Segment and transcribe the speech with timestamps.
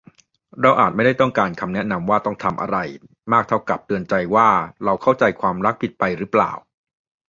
[0.61, 2.77] เราอาจไม่ได้ต้องการคำแนะนำว่าต้อง 'ทำ' อะไร
[3.33, 4.49] มากเท่ากับเตือนใจว่า
[4.83, 6.51] เราเข้าใจความรักผิดไปหรือเปล่า